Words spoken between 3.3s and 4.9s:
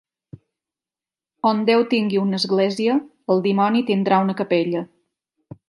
el dimoni tindrà una capella